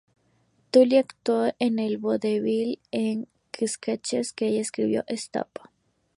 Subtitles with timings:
[0.71, 3.27] Tully actuó en el vodevil en
[3.63, 5.47] sketches que ella escribió, "Stop!